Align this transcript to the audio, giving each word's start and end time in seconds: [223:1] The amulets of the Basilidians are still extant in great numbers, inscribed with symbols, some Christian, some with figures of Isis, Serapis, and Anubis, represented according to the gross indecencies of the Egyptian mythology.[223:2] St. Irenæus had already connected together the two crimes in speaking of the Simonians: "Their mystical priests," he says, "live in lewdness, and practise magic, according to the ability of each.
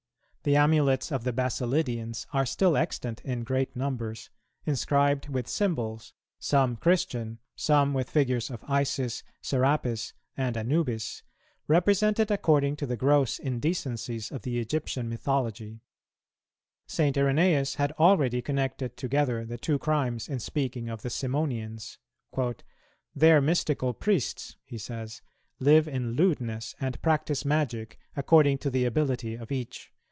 [223:1] 0.41 0.43
The 0.45 0.55
amulets 0.55 1.11
of 1.11 1.23
the 1.23 1.33
Basilidians 1.33 2.25
are 2.33 2.47
still 2.47 2.75
extant 2.75 3.21
in 3.23 3.43
great 3.43 3.75
numbers, 3.75 4.31
inscribed 4.65 5.29
with 5.29 5.47
symbols, 5.47 6.13
some 6.39 6.77
Christian, 6.77 7.37
some 7.55 7.93
with 7.93 8.09
figures 8.09 8.49
of 8.49 8.63
Isis, 8.67 9.21
Serapis, 9.43 10.13
and 10.35 10.57
Anubis, 10.57 11.21
represented 11.67 12.31
according 12.31 12.75
to 12.77 12.87
the 12.87 12.97
gross 12.97 13.37
indecencies 13.37 14.31
of 14.31 14.41
the 14.41 14.57
Egyptian 14.57 15.07
mythology.[223:2] 15.09 15.79
St. 16.87 17.15
Irenæus 17.17 17.75
had 17.75 17.91
already 17.99 18.41
connected 18.41 18.97
together 18.97 19.45
the 19.45 19.59
two 19.59 19.77
crimes 19.77 20.27
in 20.27 20.39
speaking 20.39 20.89
of 20.89 21.03
the 21.03 21.11
Simonians: 21.11 21.99
"Their 23.15 23.41
mystical 23.41 23.93
priests," 23.93 24.55
he 24.65 24.79
says, 24.79 25.21
"live 25.59 25.87
in 25.87 26.13
lewdness, 26.13 26.73
and 26.79 26.99
practise 27.03 27.45
magic, 27.45 27.99
according 28.17 28.57
to 28.57 28.71
the 28.71 28.85
ability 28.85 29.35
of 29.35 29.51
each. 29.51 29.91